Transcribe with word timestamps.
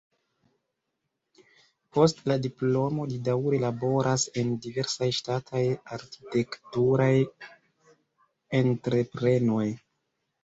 Post 1.97 2.21
la 2.31 2.37
diplomo 2.45 3.03
li 3.11 3.19
daŭre 3.27 3.59
laboras 3.63 4.25
en 4.43 4.49
diversaj 4.63 5.09
ŝtataj 5.17 5.63
arkitekturaj 5.97 7.11
entreprenoj. 8.61 9.67